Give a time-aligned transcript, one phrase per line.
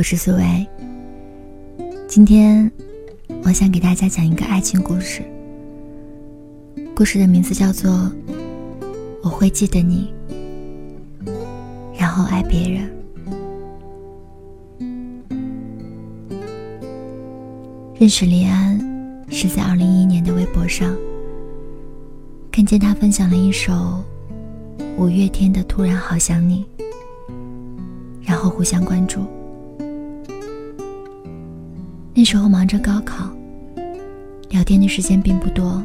[0.00, 0.66] 我是苏维。
[2.08, 2.72] 今天，
[3.44, 5.22] 我想给大家讲一个爱情故事。
[6.96, 7.90] 故事的名字叫做
[9.22, 10.10] 《我会记得你》，
[11.98, 12.90] 然后爱别人。
[17.98, 18.80] 认识李安
[19.28, 20.96] 是在二零一一年的微博上，
[22.50, 24.02] 看见他分享了一首
[24.96, 26.64] 五月天的《突然好想你》，
[28.22, 29.26] 然后互相关注。
[32.12, 33.30] 那时候忙着高考，
[34.50, 35.82] 聊天的时间并不多。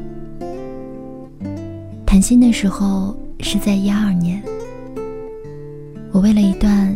[2.05, 4.43] 谈心的时候是在一二年，
[6.11, 6.93] 我为了一段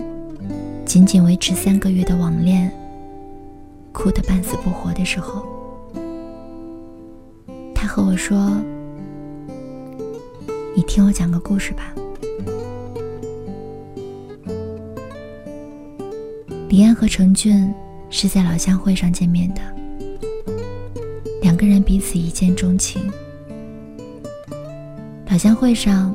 [0.84, 2.70] 仅仅维持三个月的网恋，
[3.94, 5.46] 哭得半死不活的时候，
[7.74, 8.52] 他和我说
[10.76, 11.84] ：“你听我讲个故事吧。”
[16.68, 17.74] 李安和程俊。
[18.10, 19.62] 是在老乡会上见面的，
[21.42, 23.02] 两个人彼此一见钟情。
[25.30, 26.14] 老乡会上，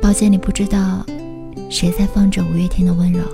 [0.00, 1.04] 包间里不知道
[1.70, 3.24] 谁在放着五月天的温柔，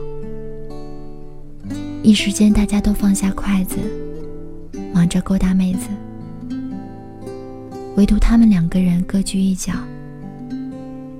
[2.02, 3.76] 一时间大家都放下筷子，
[4.92, 5.88] 忙着勾搭妹子，
[7.96, 9.72] 唯独他们两个人各居一角，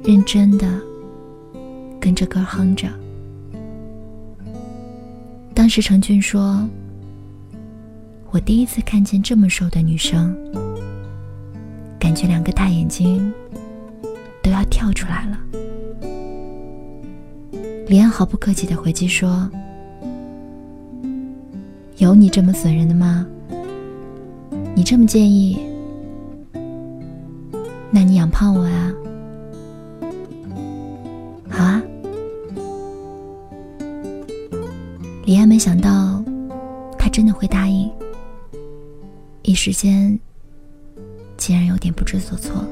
[0.05, 0.81] 认真的
[2.01, 2.89] 跟着歌哼着。
[5.65, 6.69] 当时程俊说
[8.33, 10.37] ：“我第一次看见这么瘦的女生，
[11.99, 13.33] 感觉两个大眼睛
[14.43, 15.41] 都要跳出来了。”
[17.89, 19.51] 李安毫不客气的回击说
[21.97, 23.27] ：“有你这么损人的吗？
[24.75, 25.59] 你这么介意，
[27.91, 28.93] 那你养胖我呀？”
[35.35, 36.25] 李安没想到，
[36.97, 37.91] 他真的会答应。
[39.43, 40.17] 一时间，
[41.37, 42.65] 竟然有点不知所措。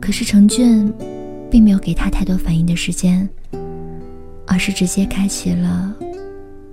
[0.00, 0.94] 可是程俊，
[1.50, 3.28] 并没有给他太多反应的时间，
[4.46, 5.92] 而是直接开启了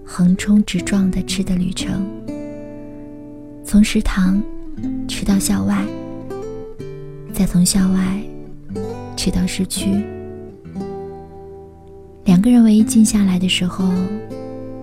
[0.05, 2.05] 横冲直撞的吃的旅程。
[3.65, 4.39] 从食堂
[5.07, 5.83] 吃到校外，
[7.33, 8.21] 再从校外
[9.15, 10.05] 吃到市区。
[12.27, 13.89] 两个人唯一静下来的时候，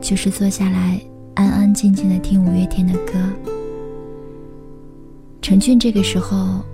[0.00, 0.98] 就是坐下来
[1.34, 3.12] 安安静静的听五月天的歌。
[5.42, 6.64] 陈俊这个时候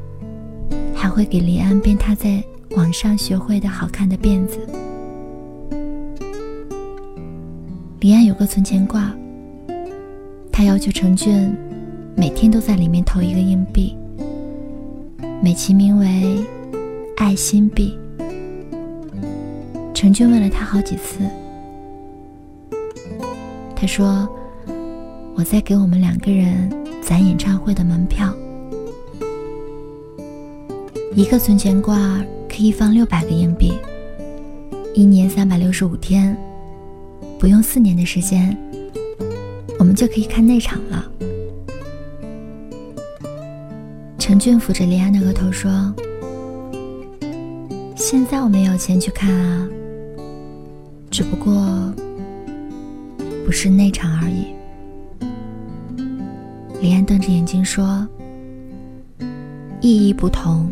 [0.95, 2.41] 还会给李安编他在
[2.77, 4.61] 网上学会的好看的辫子。
[7.99, 9.13] 李安有个存钱罐，
[10.53, 11.53] 他要求陈俊
[12.17, 13.97] 每天都在里面投一个硬币，
[15.43, 16.39] 美其名为
[17.19, 17.99] “爱心币”。
[20.01, 21.19] 陈俊问了他好几次，
[23.77, 24.27] 他说
[25.37, 26.73] ：“我在给我们两个人
[27.03, 28.35] 攒演唱会的门票，
[31.15, 33.75] 一个存钱罐可以放六百个硬币，
[34.95, 36.35] 一年三百六十五天，
[37.39, 38.57] 不用四年的时间，
[39.79, 41.05] 我们就可以看那场了。”
[44.19, 45.95] 陈俊抚着李安的额头说
[47.95, 49.69] ：“现在我没有钱去看啊。”
[51.11, 51.93] 只不过
[53.45, 54.47] 不是那场而已。
[56.81, 58.07] 李安瞪着眼睛说
[59.83, 60.71] ：“意义不同，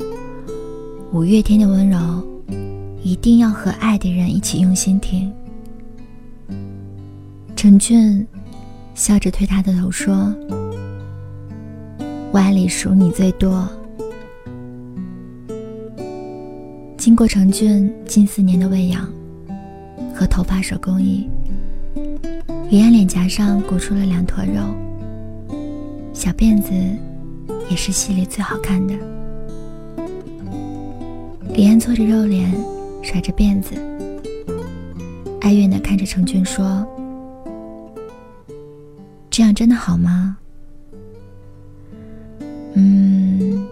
[1.12, 1.98] 五月天的温柔，
[3.02, 5.30] 一定要和爱的人一起用心听。”
[7.56, 8.24] 陈俊
[8.94, 10.32] 笑着推他的头说
[12.32, 13.68] ：“歪里数你最多。”
[16.96, 19.17] 经过陈俊近四年的喂养。
[20.18, 21.30] 和头发手工艺，
[22.68, 24.74] 李安脸颊上鼓出了两坨肉，
[26.12, 26.72] 小辫子
[27.70, 28.94] 也是戏里最好看的。
[31.54, 32.52] 李安搓着肉脸，
[33.00, 33.76] 甩着辫子，
[35.42, 36.84] 哀怨的看着程俊说
[39.30, 40.36] ：“这样真的好吗
[42.74, 43.64] ？”“嗯，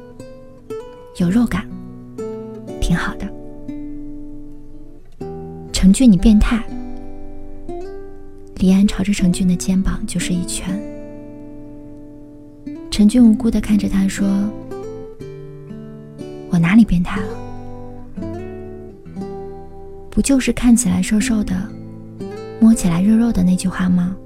[1.17, 1.66] 有肉感，
[5.87, 6.61] 陈俊，你变态！
[8.57, 10.69] 李安朝着陈俊的肩膀就是一拳。
[12.91, 14.27] 陈俊无辜的看着他说
[16.51, 17.29] ：“我哪里变态了？
[20.11, 21.55] 不就是看起来瘦瘦的，
[22.59, 24.17] 摸起来肉肉的那句话吗？”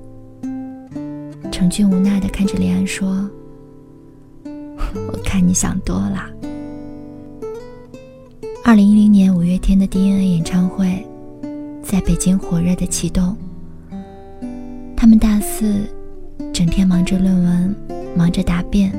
[1.53, 3.29] 陈俊无奈的看着李安说
[5.13, 6.27] ：“我看你想多了。”
[8.65, 11.07] 二零一零年五月天的 DNA 演唱会。
[11.91, 13.37] 在北京火热的启动。
[14.97, 15.89] 他们大四
[16.53, 17.75] 整天忙着论文，
[18.17, 18.93] 忙着答辩，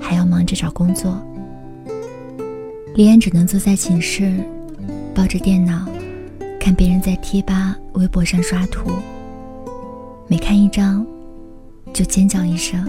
[0.00, 1.20] 还要忙着找工作。
[2.94, 4.32] 李安只能坐在寝室，
[5.14, 5.86] 抱着电脑，
[6.58, 8.90] 看别人在贴吧、微博上刷图，
[10.26, 11.06] 每看一张，
[11.92, 12.82] 就尖叫一声，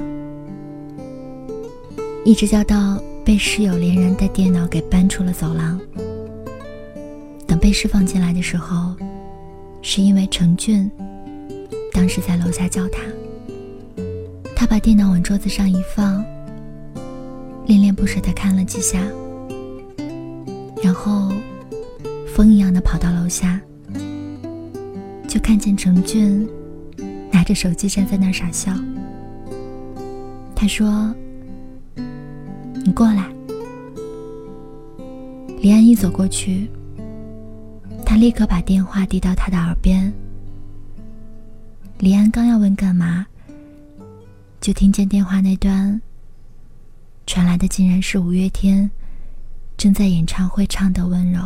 [2.24, 5.78] 一直叫到被室友连人的电脑给搬出了走廊。
[7.66, 8.94] 被释放进来的时候，
[9.82, 10.88] 是因为程俊
[11.92, 13.02] 当时在楼下叫他，
[14.56, 16.24] 他把电脑往桌子上一放，
[17.66, 19.02] 恋恋不舍地看了几下。
[20.84, 21.32] 然后，
[22.36, 23.60] 风一样的跑到楼下，
[25.28, 26.48] 就看见程俊
[27.32, 28.72] 拿着手机站在那儿傻笑。
[30.56, 31.12] 他说
[32.86, 33.28] ：“你过来。”
[35.62, 36.70] 李安一走过去，
[38.16, 40.10] 他立刻把电话递到他的耳边。
[42.00, 43.26] 李安刚要问干嘛，
[44.62, 46.02] 就听见电话那端
[47.28, 48.90] 传来的竟然是五月天。
[49.76, 51.42] 正在演唱会唱的温柔。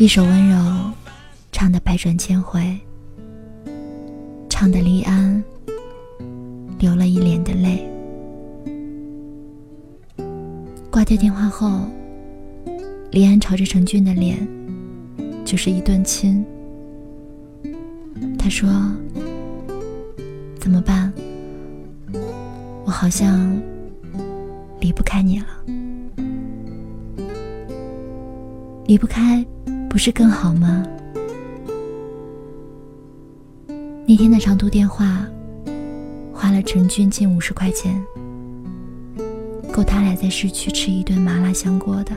[0.00, 0.56] 一首温柔，
[1.52, 2.74] 唱得百转千回，
[4.48, 5.44] 唱得黎安
[6.78, 7.86] 流了一脸的泪。
[10.90, 11.82] 挂掉电话后，
[13.10, 14.38] 黎安朝着程俊的脸
[15.44, 16.42] 就是一顿亲。
[18.38, 18.70] 他说
[20.58, 21.12] ：“怎么办？
[22.86, 23.54] 我好像
[24.80, 25.46] 离不开你了。
[28.86, 29.44] 离不开，
[29.90, 30.86] 不是更好吗？”
[34.06, 35.26] 那天的长途电话，
[36.32, 38.00] 花了陈俊近五十块钱，
[39.72, 42.12] 够他俩在市区吃一顿麻辣香锅的。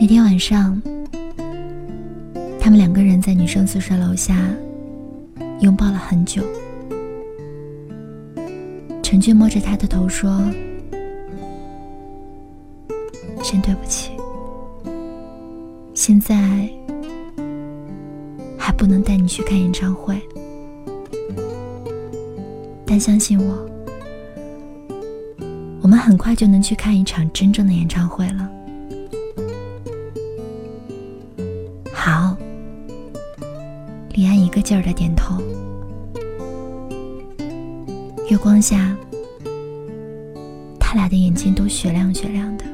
[0.00, 0.80] 那天晚上，
[2.58, 4.36] 他们两个人在女生宿舍楼下
[5.60, 6.42] 拥抱了很久。
[9.02, 10.42] 陈俊摸着她的头说
[13.44, 14.01] ：“真对不起，
[16.04, 16.34] 现在
[18.58, 20.20] 还不能带你去看演唱会，
[22.84, 23.70] 但相信我，
[25.80, 28.50] 我们很快就能去看一场真正的演唱会了。”
[31.94, 32.36] 好，
[34.10, 35.40] 李安一个劲儿的点头。
[38.28, 38.96] 月光下，
[40.80, 42.64] 他俩的眼睛都雪亮雪亮的。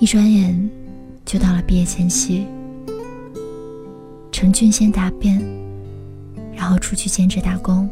[0.00, 0.58] 一转眼
[1.26, 2.46] 就到了毕业前夕，
[4.32, 5.38] 程俊先答辩，
[6.56, 7.86] 然后出去兼职打工。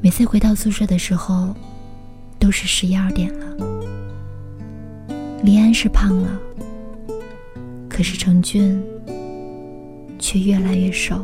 [0.00, 1.52] 每次回到宿舍的时候，
[2.38, 3.56] 都是十一二点了。
[5.42, 6.40] 黎安是胖了，
[7.88, 8.80] 可是程俊
[10.20, 11.20] 却越来越瘦。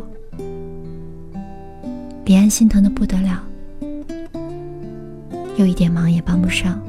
[2.24, 3.44] 李安心疼的不得了，
[5.56, 6.82] 又一点忙也帮不上。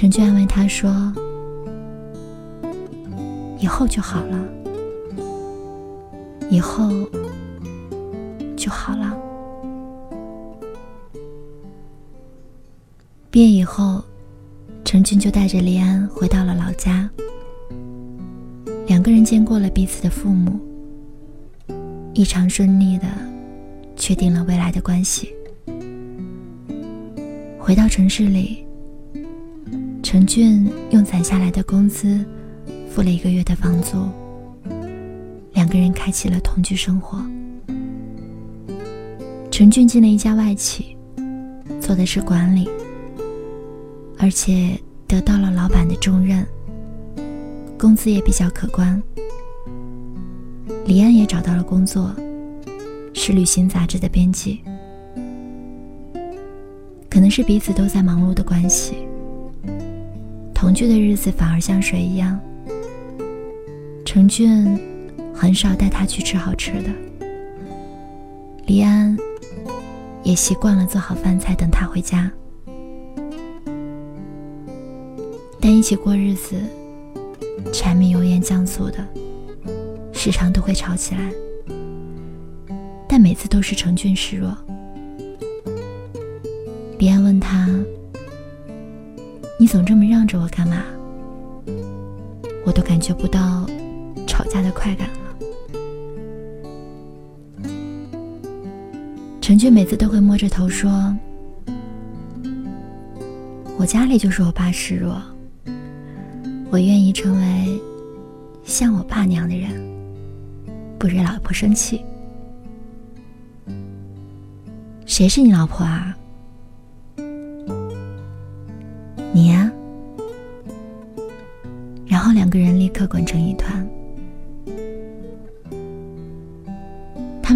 [0.00, 1.12] 陈俊安慰他说
[3.58, 4.48] ：“以后就好了，
[6.48, 6.88] 以后
[8.56, 9.18] 就好了。”
[13.28, 14.00] 毕业以后。
[14.84, 17.10] 陈俊就带着黎安回到了老家，
[18.86, 20.60] 两个人见过了彼此的父母，
[22.14, 23.06] 异常顺利的
[23.96, 25.34] 确定了未来的关系。
[27.58, 28.64] 回到城市里，
[30.10, 32.24] 陈俊用攒下来的工资
[32.88, 34.08] 付了一个月的房租，
[35.52, 37.22] 两个人开启了同居生活。
[39.50, 40.96] 陈俊进了一家外企，
[41.78, 42.66] 做的是管理。
[44.16, 46.42] 而且得到了老板的重任，
[47.78, 49.02] 工资也比较可观。
[50.86, 52.16] 李安也找到了工作，
[53.12, 54.60] 是旅行杂志的编辑。
[57.10, 59.06] 可能是彼此都在忙碌的关系，
[60.60, 62.36] 同居的日子反而像水一样。
[64.04, 64.76] 程俊
[65.32, 66.90] 很少带他去吃好吃的，
[68.66, 69.16] 李安
[70.24, 72.28] 也习惯了做好饭菜等他回家。
[75.60, 76.56] 但一起过日子，
[77.72, 78.98] 柴米油盐酱醋的，
[80.12, 81.30] 时常都会吵起来。
[83.08, 84.52] 但每次都是成俊示弱。
[86.98, 87.68] 李安问他
[89.58, 90.82] ：“你总这么让着我干嘛？”
[92.64, 93.66] 我都感觉不到
[94.26, 95.16] 吵架的快感了。
[99.40, 101.16] 陈俊每次都会摸着头说
[103.78, 105.18] ：“我家里就是我爸示弱，
[106.70, 107.80] 我愿意成为
[108.64, 109.70] 像我爸那样的人，
[110.98, 112.04] 不惹老婆生气。”
[115.06, 116.17] 谁是你老婆啊？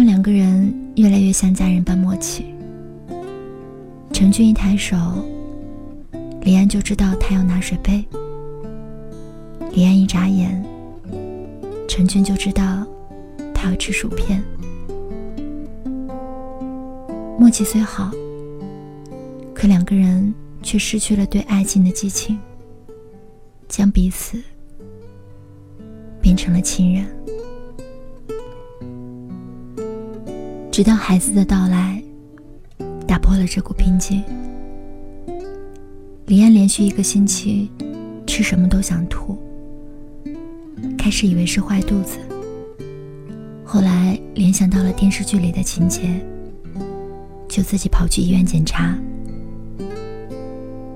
[0.03, 2.45] 两个人越来越像家人般默契。
[4.11, 4.97] 陈俊一抬手，
[6.41, 8.03] 李安就知道他要拿水杯。
[9.71, 10.63] 李安一眨眼，
[11.87, 12.85] 陈俊就知道
[13.53, 14.43] 他要吃薯片。
[17.39, 18.11] 默契虽好，
[19.53, 22.37] 可两个人却失去了对爱情的激情，
[23.67, 24.41] 将彼此
[26.21, 27.22] 变成了亲人。
[30.73, 32.03] 直到孩子的到来，
[33.07, 34.23] 打破了这股平静。
[36.25, 37.69] 李安连续一个星期
[38.25, 39.37] 吃什么都想吐，
[40.97, 42.17] 开始以为是坏肚子，
[43.63, 46.19] 后来联想到了电视剧里的情节，
[47.47, 48.97] 就自己跑去医院检查，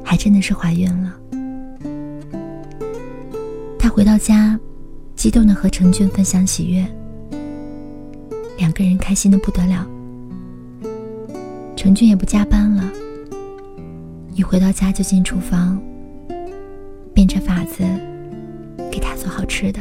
[0.04, 1.14] 还真的是怀孕了。
[3.78, 4.60] 他回到家，
[5.16, 6.84] 激动的和程俊分享喜悦。
[8.58, 9.86] 两个人开心的不得了，
[11.76, 12.84] 程俊也不加班了，
[14.34, 15.80] 一回到家就进厨房，
[17.14, 17.84] 变着法子
[18.92, 19.80] 给他做好吃的，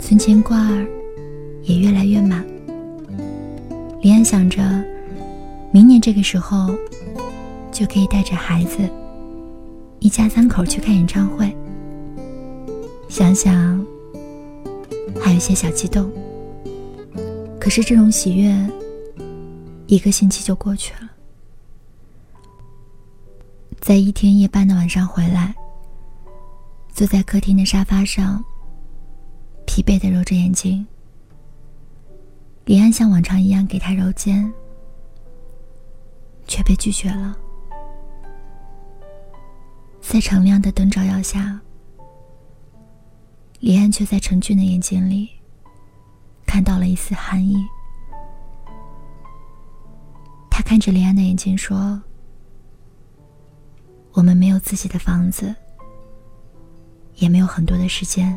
[0.00, 0.86] 存钱罐儿
[1.62, 2.42] 也越来越满。
[4.00, 4.62] 李安想着，
[5.70, 6.74] 明年这个时候
[7.70, 8.78] 就可以带着孩子，
[10.00, 11.54] 一家三口去看演唱会。
[13.08, 13.86] 想想。
[15.20, 16.10] 还有些小激动，
[17.60, 18.54] 可是这种喜悦，
[19.86, 21.10] 一个星期就过去了。
[23.80, 25.54] 在一天夜班的晚上回来，
[26.92, 28.42] 坐在客厅的沙发上，
[29.66, 30.86] 疲惫的揉着眼睛。
[32.64, 34.52] 李安像往常一样给他揉肩，
[36.46, 37.36] 却被拒绝了。
[40.00, 41.60] 在敞亮的灯照耀下。
[43.62, 45.30] 李安却在陈俊的眼睛里
[46.44, 47.64] 看到了一丝寒意。
[50.50, 52.02] 他看着李安的眼睛说
[54.14, 55.54] ：“我们没有自己的房子，
[57.14, 58.36] 也没有很多的时间，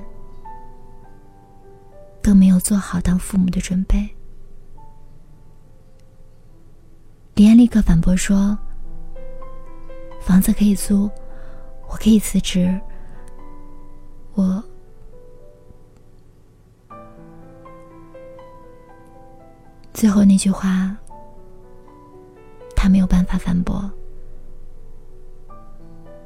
[2.21, 4.07] 更没有做好当父母的准备。”
[7.33, 8.55] 李安立刻反驳说
[10.21, 11.09] ：“房子可以租，
[11.89, 12.79] 我可以辞职，
[14.35, 14.63] 我……”
[19.95, 20.93] 最后那句话，
[22.75, 23.89] 他没有办法反驳。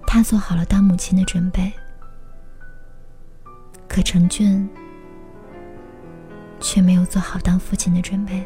[0.07, 1.71] 他做好了当母亲的准备，
[3.87, 4.67] 可程俊
[6.59, 8.43] 却没有做好当父亲的准备。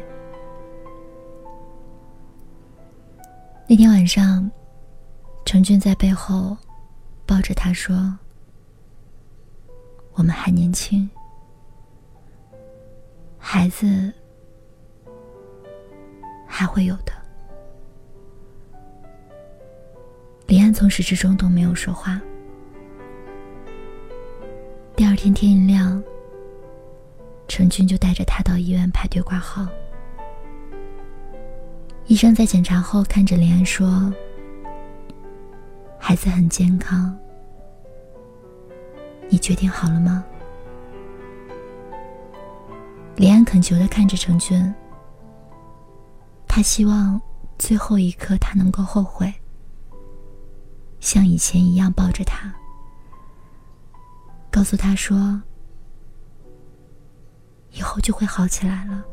[3.66, 4.48] 那天晚上，
[5.46, 6.54] 程俊在背后
[7.24, 8.14] 抱着他说
[10.12, 11.08] ：“我们还年轻，
[13.38, 14.12] 孩子。”
[16.56, 17.12] 还会有的。
[20.46, 22.20] 李安从始至终都没有说话。
[24.94, 26.00] 第二天天一亮，
[27.48, 29.66] 程军就带着他到医院排队挂号。
[32.06, 34.14] 医生在检查后看着李安说
[35.98, 37.18] ：“孩子很健康，
[39.28, 40.24] 你决定好了吗？”
[43.16, 44.72] 李安恳求的看着程军。
[46.56, 47.20] 他希望
[47.58, 49.34] 最后一刻他能够后悔，
[51.00, 52.54] 像以前一样抱着他，
[54.52, 55.42] 告诉他说
[57.74, 59.04] ：“以后就会好起来了。”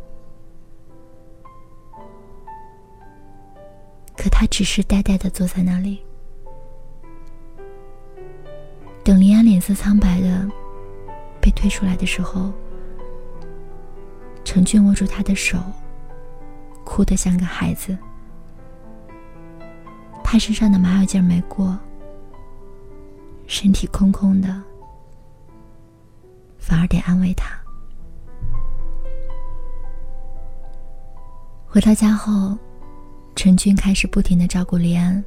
[4.16, 6.06] 可他只是呆呆的坐在那里，
[9.04, 10.48] 等林安脸色苍白的
[11.42, 12.54] 被推出来的时候，
[14.44, 15.58] 程俊握住他的手。
[16.92, 17.98] 哭得像个孩子。
[20.22, 21.80] 他身上的麻药劲儿没过，
[23.48, 24.62] 身体空空的，
[26.58, 27.58] 反而得安慰他。
[31.66, 32.58] 回到家后，
[33.38, 35.24] 陈俊开始不停的照顾李安，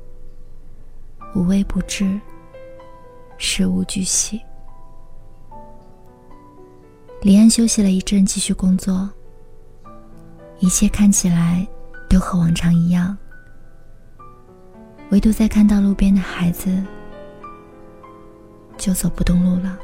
[1.34, 2.20] 无微不至，
[3.38, 4.38] 事无巨细。
[7.22, 9.10] 李安休息了一阵，继续工作，
[10.58, 11.66] 一切看起来
[12.08, 13.16] 都和往常一样。
[15.10, 16.82] 唯独在看到路边的孩子，
[18.76, 19.78] 就走不动路了。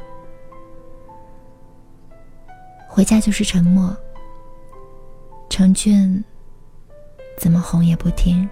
[2.87, 3.95] 回家就是沉默。
[5.49, 6.23] 程俊
[7.37, 8.47] 怎么哄也不听。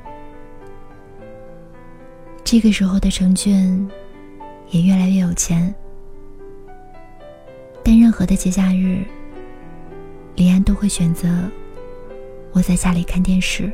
[2.43, 3.89] 这个时候的程俊
[4.69, 5.73] 也越来越有钱，
[7.83, 9.03] 但任何的节假日，
[10.35, 11.27] 李安都会选择
[12.53, 13.71] 窝在家里看电视。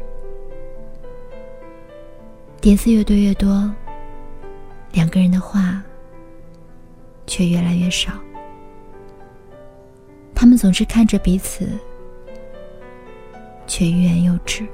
[2.61, 3.71] 碟子越堆越多，
[4.91, 5.83] 两个人的话
[7.27, 8.11] 却越来越少。
[10.33, 11.69] 他们总是看着彼此，
[13.67, 14.65] 却欲言又止，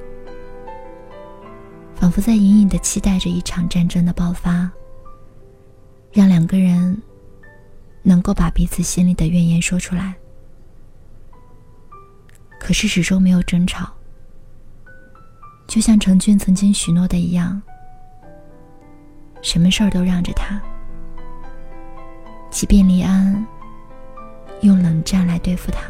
[1.95, 4.71] 仿佛在隐隐的期待着一场战争的爆发，
[6.11, 7.01] 让两个人
[8.01, 10.15] 能够把彼此心里的怨言说出来。
[12.71, 13.85] 可是始终没有争吵，
[15.67, 17.61] 就像陈俊曾经许诺的一样。
[19.41, 20.57] 什么事儿都让着他，
[22.49, 23.45] 即便李安
[24.61, 25.81] 用冷战来对付他。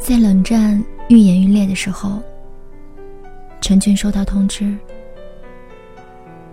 [0.00, 2.20] 在冷战愈演愈烈的时候，
[3.60, 4.76] 陈俊收到通知，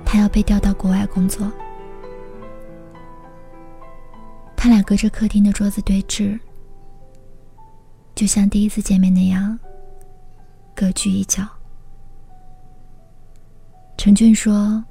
[0.05, 1.51] 他要被调到国外工作。
[4.57, 6.39] 他俩隔着客厅的桌子对峙，
[8.15, 9.57] 就像第一次见面那样，
[10.75, 11.47] 各居一角。
[13.97, 14.83] 陈俊说：“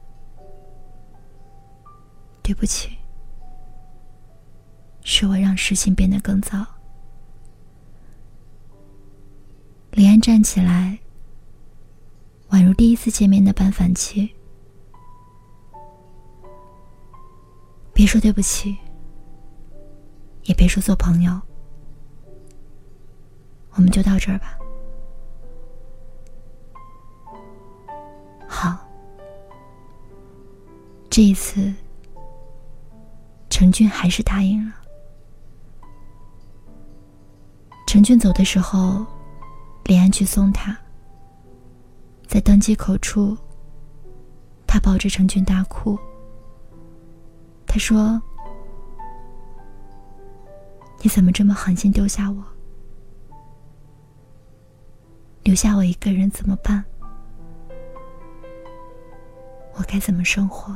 [2.42, 2.90] 对不起，
[5.02, 6.64] 是我让事情变得更糟。”
[9.92, 10.98] 李安站起来，
[12.50, 14.28] 宛如第一次见面那般反气
[17.92, 18.76] ：“别说对不起，
[20.44, 21.40] 也别说做朋友，
[23.72, 24.56] 我们就到这儿吧。”
[28.46, 28.78] 好
[31.10, 31.72] 这一次，
[33.50, 34.74] 陈俊还是答应了。
[37.86, 39.06] 陈俊走的时候，
[39.84, 40.76] 李安去送他。
[42.26, 43.36] 在登机口处，
[44.66, 45.96] 他抱着陈俊大哭。
[47.66, 48.20] 他说
[51.04, 52.42] ：“你怎么这么狠心丢下我？
[55.42, 56.82] 留下我一个人怎么办？
[59.74, 60.74] 我该怎么生活？”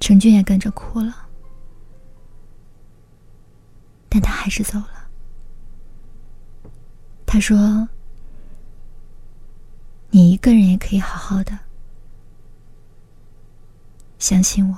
[0.00, 1.26] 陈俊也跟着哭了，
[4.10, 5.08] 但他还是走了。
[7.24, 7.88] 他说
[10.12, 11.58] ：“你一个人也可以好好的，
[14.18, 14.76] 相信我。”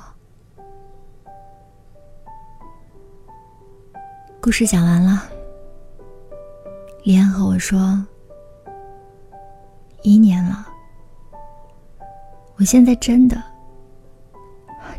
[4.42, 5.22] 故事讲完了，
[7.04, 8.02] 李安和我说
[10.02, 10.66] ：“一年了，
[12.56, 13.36] 我现在真的。”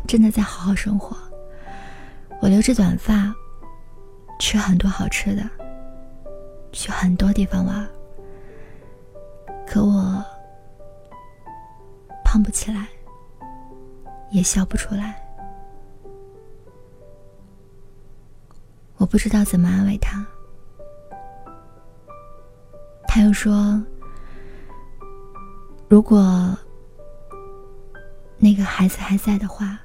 [0.06, 1.16] 真的在好好生活。
[2.40, 3.34] 我留着短发，
[4.38, 5.42] 吃很多好吃的，
[6.70, 7.88] 去很多地方玩。
[9.66, 10.24] 可我
[12.24, 12.86] 胖不起来，
[14.30, 15.21] 也笑不出来。
[19.02, 20.24] 我不知道怎么安慰他。
[23.08, 23.82] 他又说
[25.90, 26.56] ：“如果
[28.38, 29.80] 那个孩子还在的话。”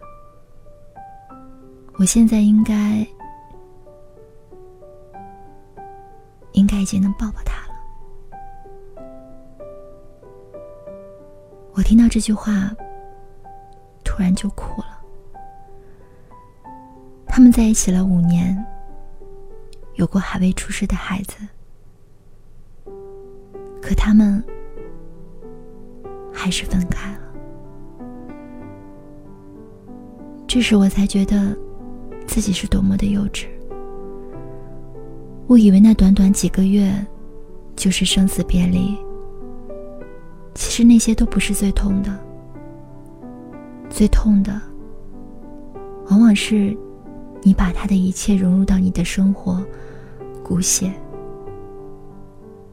[1.98, 3.04] 我现在应该，
[6.52, 7.74] 应该已经能抱抱他了。
[11.74, 12.72] 我听到这句话，
[14.04, 15.02] 突然就哭了。
[17.26, 18.64] 他们在一起了五年，
[19.98, 21.36] 有过还未出世的孩子，
[23.82, 24.44] 可他们
[26.34, 27.20] 还是分开了。
[30.48, 31.56] 这时我才觉得。
[32.30, 33.48] 自己是多么的幼稚！
[35.48, 36.94] 我以为那短短几个月，
[37.74, 38.98] 就是生死别离。
[40.54, 42.14] 其实那些都不是最痛的，
[43.90, 44.62] 最痛的，
[46.10, 46.78] 往往是，
[47.48, 49.64] 你把他的一切融入到你的生活，
[50.44, 50.92] 骨血，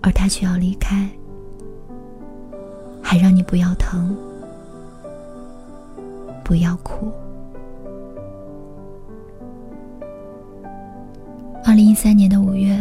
[0.00, 1.08] 而他却要离开，
[3.00, 4.16] 还让你不要疼，
[6.42, 7.08] 不要哭。
[11.64, 12.76] 二零一三年的五月，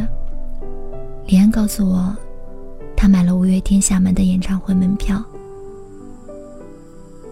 [1.28, 2.12] 李安告诉我，
[2.98, 5.24] 他买了五月天厦门的演唱会门票。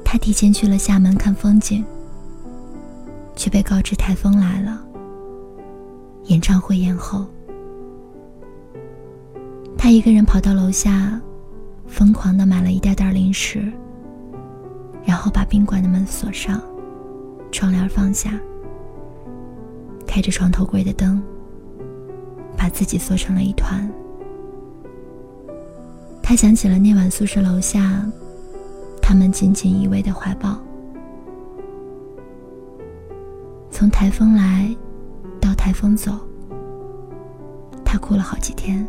[0.06, 1.84] 他提前去了厦门看风景，
[3.36, 4.82] 却被告知台风来了，
[6.26, 7.26] 演唱会延后。
[9.78, 11.20] 他一个人跑到楼下，
[11.88, 13.72] 疯狂的买了一袋袋零食，
[15.04, 16.62] 然后把宾馆的门锁上，
[17.52, 18.40] 窗帘放下，
[20.06, 21.22] 开着床头柜的灯，
[22.56, 23.90] 把自己缩成了一团。
[26.22, 28.06] 他想起了那晚宿舍楼下。
[29.04, 30.58] 他们紧紧依偎的怀抱，
[33.82, 34.70] 从台风来
[35.42, 36.12] 到台风走，
[37.84, 38.88] 他哭了好几天。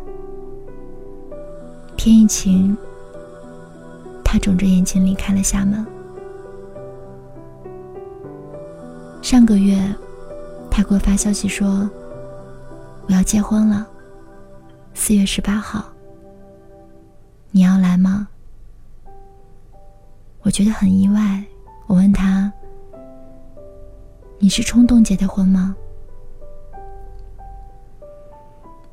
[1.97, 2.77] 天一晴，
[4.23, 5.83] 他肿着眼睛离开了厦门。
[9.23, 9.83] 上个月，
[10.69, 11.89] 他给我发消息说
[13.09, 13.87] ：“我要结婚了，
[14.93, 15.85] 四月十八号，
[17.49, 18.27] 你要来吗？”
[20.43, 21.43] 我觉得很意外，
[21.87, 22.53] 我问他
[24.43, 25.73] ：“你是冲动结的婚吗？”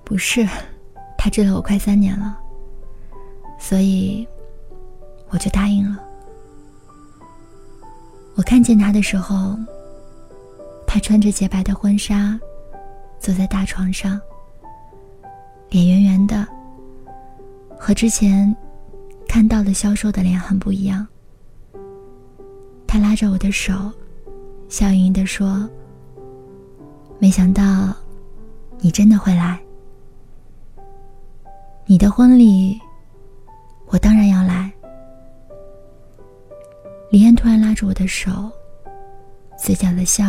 [0.06, 0.46] 不是，
[1.18, 2.38] 他追了我快三年了，
[3.58, 4.24] 所以
[5.28, 5.98] 我就答应了。
[8.36, 9.58] 我看见他的时候，
[10.86, 12.38] 他穿着洁白的婚纱，
[13.18, 14.20] 坐在大床上，
[15.70, 16.46] 脸圆圆的，
[17.76, 18.54] 和之前
[19.26, 21.04] 看到的消瘦的脸很不一样。
[22.86, 23.92] 他拉着我的手，
[24.70, 25.68] 笑盈盈的说
[27.18, 27.92] ：“没想到，
[28.78, 29.60] 你真的会来。
[31.86, 32.80] 你的婚礼，
[33.86, 34.72] 我当然要来。”
[37.10, 38.30] 李安突然拉住我的手，
[39.58, 40.24] 嘴角的笑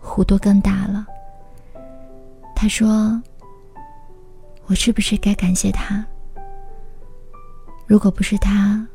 [0.00, 1.04] 弧度更大了。
[2.54, 3.20] 他说
[4.66, 6.06] ：“我是不是该感谢他？
[7.88, 8.86] 如果不是他……”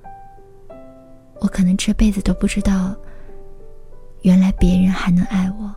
[1.42, 2.96] 我可能这辈子都不知道，
[4.24, 5.74] 原来别人还能爱我。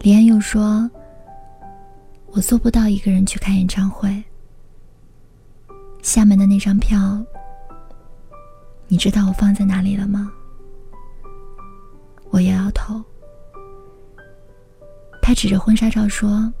[0.00, 0.90] 李安又说
[2.32, 4.22] ：“我做不到一个人去看演唱会。
[6.02, 7.22] 厦门的那张票，
[8.88, 10.32] 你知道我放在哪里了吗？”
[12.30, 13.02] 我摇摇头。
[15.20, 16.52] 他指着婚纱照说：“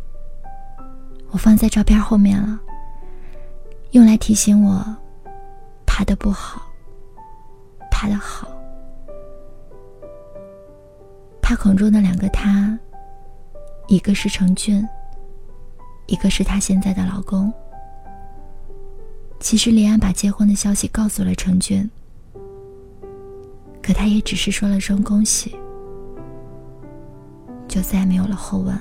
[1.30, 2.60] 我放在照片后面了，
[3.92, 4.84] 用来提醒我。”
[5.86, 6.60] 他的不好，
[7.90, 8.48] 他的好。
[11.48, 12.76] 他口中的两个他，
[13.86, 14.84] 一个是程俊，
[16.06, 17.52] 一个是他现在的老公。
[19.38, 21.88] 其实李安把结婚的消息告诉了程俊，
[23.80, 25.54] 可他也只是说了声恭喜，
[27.68, 28.76] 就再也没有了后文。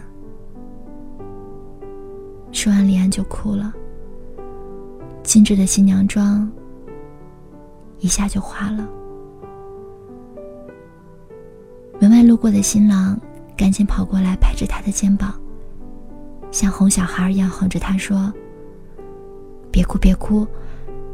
[2.51, 3.71] 说完，李安就哭了，
[5.21, 6.51] 精致的新娘妆。
[7.99, 8.89] 一下就花了。
[12.35, 13.17] 路过的新郎
[13.55, 15.33] 赶紧跑过来，拍着他的肩膀，
[16.51, 18.29] 像哄小孩一样哄着他说
[19.71, 20.45] ：“别哭，别哭，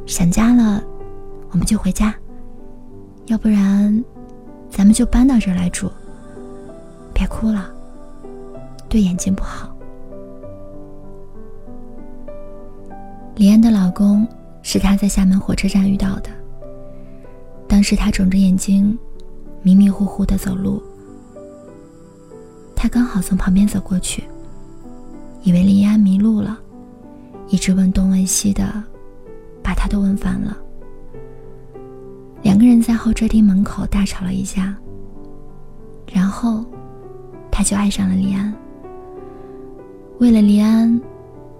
[0.07, 0.83] 想家了，
[1.51, 2.11] 我们就回家。
[3.27, 4.03] 要不然，
[4.67, 5.91] 咱们就搬到这儿来住。
[7.13, 7.71] 别哭了，
[8.89, 9.71] 对眼睛不好。”
[13.37, 14.27] 李安的老公
[14.63, 16.31] 是他在厦门火车站遇到的。
[17.67, 18.97] 当时他肿着眼睛，
[19.61, 20.81] 迷迷糊糊的走路。
[22.81, 24.23] 他刚好从旁边走过去，
[25.43, 26.57] 以为林安迷路了，
[27.47, 28.73] 一直问东问西的，
[29.61, 30.57] 把他都问烦了。
[32.41, 34.75] 两个人在候车厅门口大吵了一架。
[36.11, 36.65] 然后，
[37.51, 38.51] 他就爱上了李安。
[40.17, 40.99] 为了李安，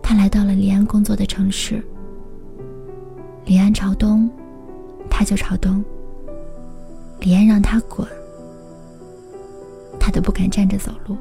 [0.01, 1.83] 他来到了李安工作的城市。
[3.45, 4.27] 李安朝东，
[5.07, 5.85] 他就朝东。
[7.19, 8.07] 李安让他滚，
[10.01, 11.15] 他都不敢站着走路。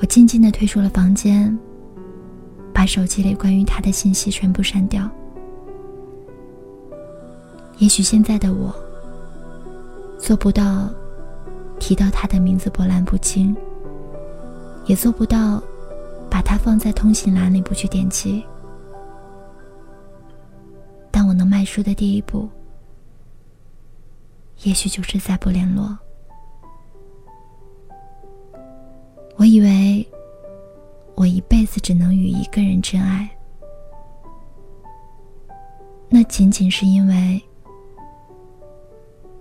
[0.00, 1.56] 我静静的退出了房间，
[2.72, 5.08] 把手机里关于他的信息全部删掉。
[7.78, 8.74] 也许现在的我，
[10.18, 10.90] 做不到
[11.78, 13.56] 提到他的名字波澜不惊，
[14.86, 15.62] 也做不到
[16.28, 18.44] 把他放在通信栏里不去点击，
[21.12, 22.48] 但我能迈出的第一步。
[24.62, 25.96] 也许就是再不联络。
[29.36, 30.06] 我以为
[31.14, 33.28] 我一辈子只能与一个人真爱，
[36.08, 37.42] 那仅仅是因为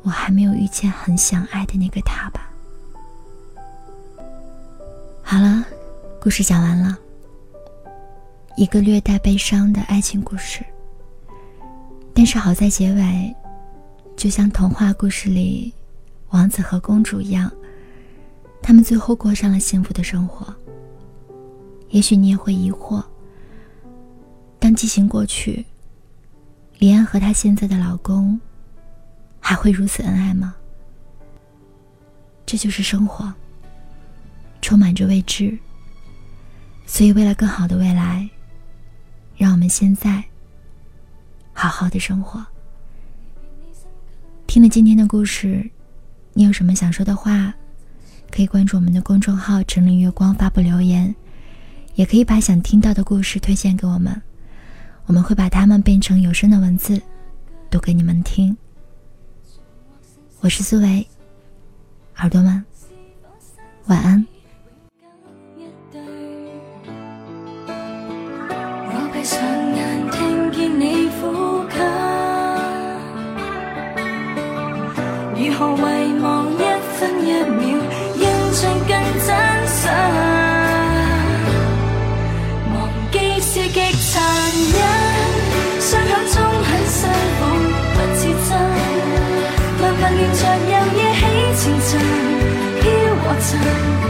[0.01, 2.51] 我还没有遇见很想爱的那个他吧。
[5.21, 5.63] 好了，
[6.19, 6.97] 故事讲完了，
[8.57, 10.65] 一个略带悲伤的爱情故事。
[12.13, 13.35] 但是好在结尾，
[14.15, 15.73] 就像童话故事里
[16.29, 17.51] 王子和公主一样，
[18.61, 20.53] 他们最后过上了幸福的生活。
[21.89, 23.03] 也许你也会疑惑：
[24.59, 25.65] 当激情过去，
[26.79, 28.39] 李安和她现在的老公
[29.39, 30.55] 还会如此恩爱吗？
[32.45, 33.31] 这就是生活，
[34.61, 35.57] 充满着未知。
[36.85, 38.29] 所以，为了更好的未来，
[39.35, 40.23] 让我们现在。
[41.53, 42.43] 好好的生活。
[44.53, 45.67] 听了今天的故事，
[46.33, 47.51] 你有什么想说的话？
[48.29, 51.15] 可以关注我们的公众号“城林月光”发布留言，
[51.95, 54.21] 也可以把想听到的故事推荐给我们，
[55.07, 57.01] 我们会把它们变成有声的文字，
[57.71, 58.55] 读给你们听。
[60.39, 61.07] 我是思维，
[62.17, 62.63] 耳朵们，
[63.87, 64.23] 晚安。
[93.61, 94.02] 然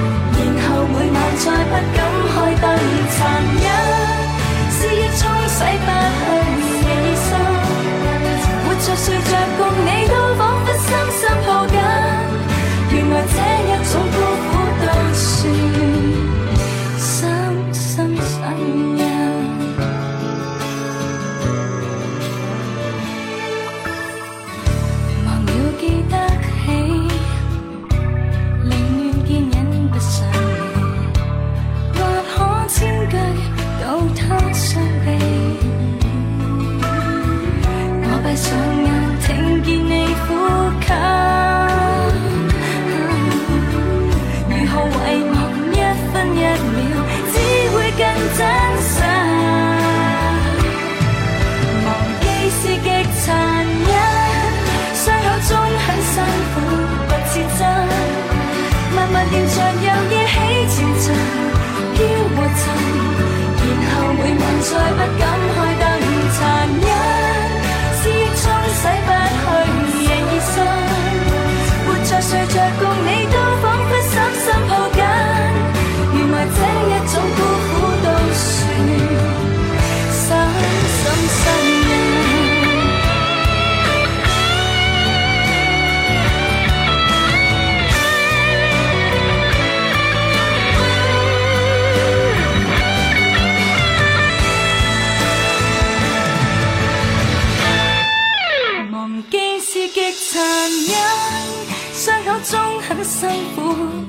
[103.23, 103.55] 辛苦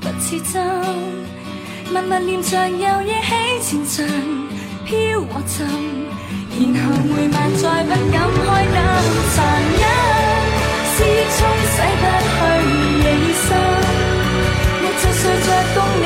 [0.01, 0.61] 不似真，
[1.89, 3.31] 默默念着又忆起
[3.63, 4.05] 前尘，
[4.83, 5.65] 飘和沉，
[6.59, 8.77] 然后每晚再不敢开灯，
[9.33, 9.37] 残
[9.79, 9.83] 忍
[10.91, 11.39] 思忆冲
[11.71, 12.35] 洗不去
[12.99, 13.07] 你
[13.39, 13.47] 心，
[14.83, 16.05] 我就睡着共你